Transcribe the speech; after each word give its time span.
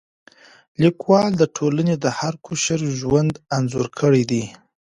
لیکوال 0.81 1.31
د 1.37 1.43
ټولنې 1.55 1.95
د 2.03 2.05
هر 2.17 2.33
قشر 2.45 2.79
ژوند 2.99 3.33
انځور 3.57 3.87
کړی 3.99 4.23
دی. 4.31 4.43